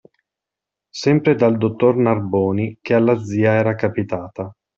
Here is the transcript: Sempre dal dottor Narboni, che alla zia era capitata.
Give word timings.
Sempre 0.89 1.35
dal 1.35 1.59
dottor 1.59 1.95
Narboni, 1.95 2.79
che 2.81 2.95
alla 2.95 3.19
zia 3.23 3.53
era 3.53 3.75
capitata. 3.75 4.51